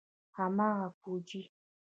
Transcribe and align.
هماغه 0.37 0.87
فوجي. 0.99 1.41